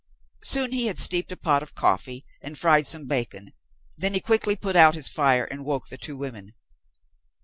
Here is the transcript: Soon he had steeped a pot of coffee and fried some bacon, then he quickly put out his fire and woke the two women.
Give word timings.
Soon 0.41 0.71
he 0.71 0.87
had 0.87 0.97
steeped 0.97 1.31
a 1.31 1.37
pot 1.37 1.61
of 1.61 1.75
coffee 1.75 2.25
and 2.41 2.57
fried 2.57 2.87
some 2.87 3.05
bacon, 3.05 3.53
then 3.95 4.15
he 4.15 4.19
quickly 4.19 4.55
put 4.55 4.75
out 4.75 4.95
his 4.95 5.07
fire 5.09 5.43
and 5.45 5.63
woke 5.63 5.89
the 5.89 5.95
two 5.99 6.17
women. 6.17 6.55